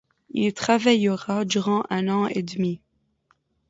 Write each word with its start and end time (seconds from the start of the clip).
Il 0.31 0.45
y 0.45 0.51
travaillera 0.51 1.45
durant 1.45 1.83
un 1.91 2.09
an 2.09 2.25
et 2.25 2.41
demi. 2.41 2.81